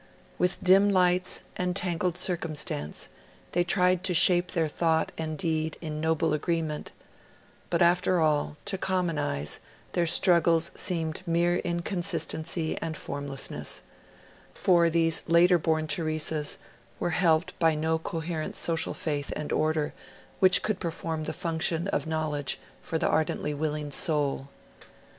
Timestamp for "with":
0.39-0.63